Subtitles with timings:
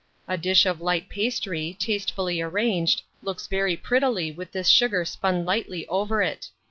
[0.27, 5.85] A dish of light pastry, tastefully arranged, looks very prettily with this sugar spun lightly
[5.89, 6.49] over it.